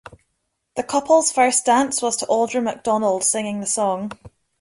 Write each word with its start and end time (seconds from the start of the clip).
The 0.77 0.81
couple's 0.81 1.31
first 1.31 1.67
dance 1.67 2.01
was 2.01 2.17
to 2.17 2.25
Audra 2.25 2.63
McDonald 2.63 3.23
singing 3.23 3.59
the 3.59 3.67
song. 3.67 4.11